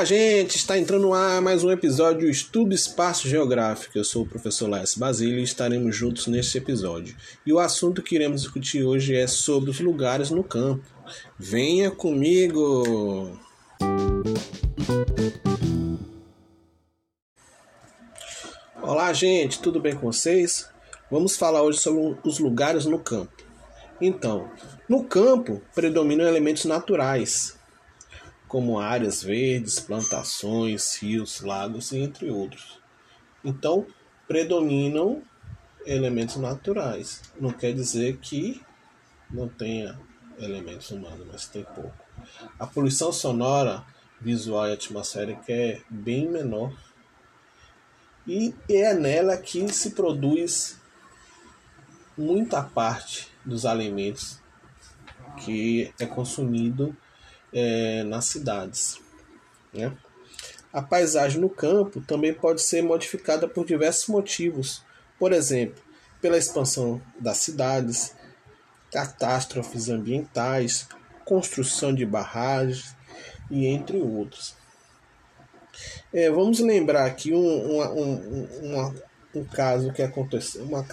Olá, 0.00 0.04
gente! 0.04 0.56
Está 0.56 0.78
entrando 0.78 1.02
no 1.02 1.14
ar 1.14 1.42
mais 1.42 1.64
um 1.64 1.70
episódio 1.70 2.20
do 2.20 2.30
Estudo 2.30 2.74
Espaço 2.74 3.28
Geográfico. 3.28 3.98
Eu 3.98 4.04
sou 4.04 4.22
o 4.22 4.26
professor 4.26 4.68
Lais 4.68 4.94
Basílio 4.94 5.40
e 5.40 5.42
estaremos 5.42 5.96
juntos 5.96 6.26
neste 6.26 6.58
episódio. 6.58 7.16
E 7.44 7.52
o 7.52 7.58
assunto 7.58 8.02
que 8.02 8.14
iremos 8.14 8.42
discutir 8.42 8.84
hoje 8.84 9.16
é 9.16 9.26
sobre 9.26 9.70
os 9.70 9.80
lugares 9.80 10.30
no 10.30 10.44
campo. 10.44 10.84
Venha 11.38 11.90
comigo! 11.90 13.38
Olá, 18.90 19.12
gente! 19.12 19.62
Tudo 19.62 19.78
bem 19.78 19.94
com 19.94 20.10
vocês? 20.10 20.68
Vamos 21.08 21.36
falar 21.36 21.62
hoje 21.62 21.78
sobre 21.78 22.18
os 22.24 22.40
lugares 22.40 22.86
no 22.86 22.98
campo. 22.98 23.32
Então, 24.00 24.50
no 24.88 25.04
campo 25.04 25.62
predominam 25.72 26.26
elementos 26.26 26.64
naturais, 26.64 27.56
como 28.48 28.80
áreas 28.80 29.22
verdes, 29.22 29.78
plantações, 29.78 30.96
rios, 30.96 31.40
lagos, 31.40 31.92
entre 31.92 32.30
outros. 32.30 32.80
Então, 33.44 33.86
predominam 34.26 35.22
elementos 35.86 36.34
naturais. 36.34 37.22
Não 37.40 37.52
quer 37.52 37.72
dizer 37.72 38.16
que 38.16 38.60
não 39.30 39.46
tenha 39.48 39.96
elementos 40.36 40.90
humanos, 40.90 41.24
mas 41.30 41.46
tem 41.46 41.62
pouco. 41.62 41.94
A 42.58 42.66
poluição 42.66 43.12
sonora, 43.12 43.84
visual 44.20 44.68
e 44.68 44.72
atmosférica 44.72 45.44
é 45.52 45.80
bem 45.88 46.28
menor. 46.28 46.72
E 48.26 48.54
é 48.68 48.94
nela 48.94 49.36
que 49.36 49.72
se 49.72 49.90
produz 49.90 50.78
muita 52.16 52.62
parte 52.62 53.28
dos 53.44 53.64
alimentos 53.64 54.38
que 55.38 55.92
é 55.98 56.06
consumido 56.06 56.94
é, 57.52 58.02
nas 58.04 58.26
cidades. 58.26 59.00
Né? 59.72 59.92
A 60.72 60.82
paisagem 60.82 61.40
no 61.40 61.48
campo 61.48 62.00
também 62.00 62.32
pode 62.32 62.62
ser 62.62 62.82
modificada 62.82 63.48
por 63.48 63.66
diversos 63.66 64.06
motivos, 64.06 64.84
por 65.18 65.32
exemplo, 65.32 65.82
pela 66.20 66.38
expansão 66.38 67.00
das 67.18 67.38
cidades, 67.38 68.14
catástrofes 68.92 69.88
ambientais, 69.88 70.88
construção 71.24 71.94
de 71.94 72.04
barragens 72.04 72.94
e 73.50 73.66
entre 73.66 73.98
outros. 73.98 74.54
É, 76.12 76.30
vamos 76.30 76.60
lembrar 76.60 77.06
aqui 77.06 77.32
um, 77.32 77.38
um, 77.38 78.12
um, 78.62 78.94
um 79.36 79.44
caso 79.44 79.92
que 79.92 80.02
aconteceu, 80.02 80.64
uma 80.64 80.84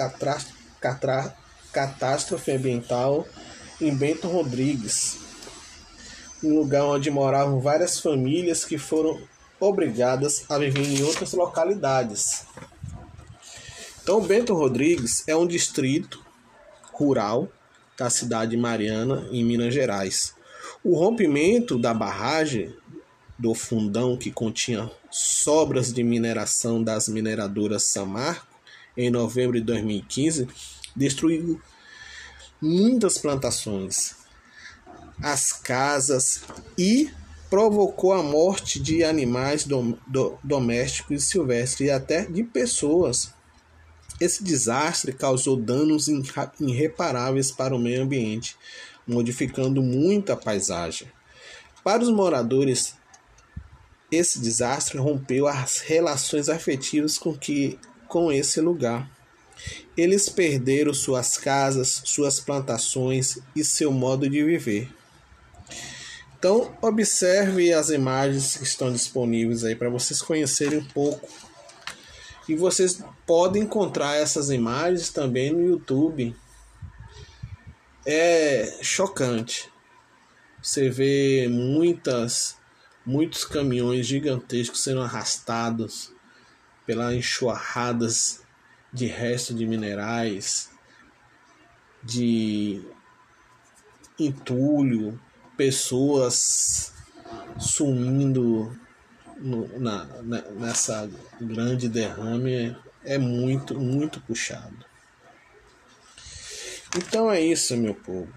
catástrofe 1.72 2.52
ambiental 2.52 3.28
em 3.82 3.96
Bento 3.96 4.28
Rodrigues, 4.28 5.18
um 6.44 6.60
lugar 6.60 6.84
onde 6.86 7.10
moravam 7.10 7.60
várias 7.60 8.00
famílias 8.00 8.64
que 8.64 8.78
foram 8.78 9.20
obrigadas 9.60 10.46
a 10.50 10.58
viver 10.58 10.86
em 10.86 11.04
outras 11.04 11.34
localidades. 11.34 12.46
Então, 14.04 14.22
Bento 14.22 14.54
Rodrigues 14.54 15.24
é 15.28 15.36
um 15.36 15.48
distrito 15.48 16.24
rural 16.94 17.50
da 17.98 18.10
cidade 18.10 18.52
de 18.52 18.58
Mariana, 18.58 19.28
em 19.32 19.44
Minas 19.44 19.74
Gerais. 19.74 20.34
O 20.84 20.96
rompimento 20.96 21.78
da 21.78 21.94
barragem 21.94 22.74
do 23.38 23.54
fundão 23.54 24.18
que 24.18 24.32
continha 24.32 24.90
sobras 25.12 25.94
de 25.94 26.04
mineração 26.04 26.84
das 26.84 27.08
mineradoras 27.08 27.84
Samarco 27.84 28.48
em 28.96 29.10
novembro 29.12 29.60
de 29.60 29.66
2015 29.66 30.48
destruiu 30.96 31.62
muitas 32.60 33.20
plantações, 33.20 34.16
as 35.22 35.54
casas 35.54 36.42
e 36.78 37.12
provocou 37.50 38.14
a 38.14 38.24
morte 38.24 38.80
de 38.80 39.04
animais 39.04 39.64
dom, 39.64 39.96
do, 40.08 40.38
domésticos 40.44 41.24
e 41.24 41.26
silvestres 41.26 41.88
e 41.88 41.92
até 41.92 42.26
de 42.26 42.44
pessoas. 42.44 43.34
Esse 44.20 44.44
desastre 44.44 45.14
causou 45.14 45.56
danos 45.56 46.08
irreparáveis 46.60 47.52
para 47.52 47.76
o 47.76 47.80
meio 47.80 48.02
ambiente, 48.02 48.56
modificando 49.08 49.82
muito 49.82 50.32
a 50.32 50.36
paisagem. 50.36 51.08
Para 51.84 52.04
os 52.04 52.10
moradores, 52.10 52.96
esse 54.12 54.40
desastre 54.40 54.98
rompeu 54.98 55.48
as 55.48 55.80
relações 55.80 56.50
afetivas 56.50 57.18
com, 57.18 57.34
que, 57.38 57.78
com 58.08 58.32
esse 58.32 58.62
lugar. 58.62 59.10
Eles 59.96 60.30
perderam 60.30 60.94
suas 60.94 61.38
casas, 61.38 62.02
suas 62.06 62.40
plantações 62.40 63.40
e 63.56 63.64
seu 63.64 63.92
modo 63.92 64.30
de 64.30 64.44
viver. 64.44 64.90
Então, 66.38 66.78
observe 66.82 67.74
as 67.74 67.90
imagens 67.90 68.56
que 68.56 68.64
estão 68.64 68.92
disponíveis 68.92 69.64
aí 69.64 69.76
para 69.76 69.90
vocês 69.90 70.22
conhecerem 70.22 70.80
um 70.80 70.86
pouco. 70.86 71.28
E 72.48 72.56
vocês 72.56 73.04
podem 73.26 73.64
encontrar 73.64 74.16
essas 74.16 74.52
imagens 74.52 75.10
também 75.10 75.52
no 75.52 75.62
YouTube. 75.62 76.36
É 78.06 78.78
chocante. 78.82 79.70
Você 80.62 80.90
vê 80.90 81.48
muitas 81.50 82.56
muitos 83.08 83.46
caminhões 83.46 84.06
gigantescos 84.06 84.84
sendo 84.84 85.02
arrastados 85.02 86.12
pelas 86.86 87.16
enxurradas 87.16 88.42
de 88.92 89.06
resto 89.06 89.54
de 89.54 89.66
minerais, 89.66 90.70
de 92.04 92.82
entulho, 94.20 95.18
pessoas 95.56 96.94
sumindo 97.58 98.78
no, 99.38 99.80
na, 99.80 100.06
na, 100.24 100.42
nessa 100.52 101.10
grande 101.40 101.88
derrame 101.88 102.76
é 103.06 103.18
muito, 103.18 103.80
muito 103.80 104.20
puxado. 104.22 104.86
Então 106.98 107.32
é 107.32 107.40
isso, 107.40 107.78
meu 107.78 107.96
povo. 107.96 108.34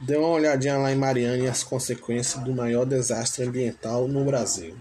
Dê 0.00 0.16
uma 0.16 0.28
olhadinha 0.28 0.78
lá 0.78 0.92
em 0.92 0.96
Mariana 0.96 1.38
e 1.38 1.48
as 1.48 1.64
consequências 1.64 2.42
do 2.44 2.54
maior 2.54 2.84
desastre 2.84 3.44
ambiental 3.44 4.06
no 4.06 4.24
Brasil. 4.24 4.76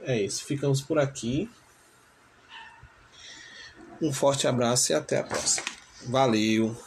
É 0.00 0.22
isso, 0.22 0.44
ficamos 0.44 0.80
por 0.80 0.98
aqui. 0.98 1.50
Um 4.00 4.12
forte 4.12 4.46
abraço 4.46 4.92
e 4.92 4.94
até 4.94 5.18
a 5.18 5.24
próxima. 5.24 5.66
Valeu! 6.04 6.85